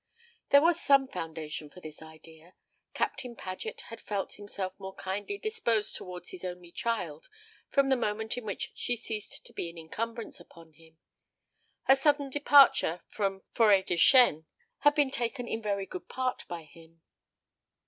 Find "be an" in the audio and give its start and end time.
9.53-9.77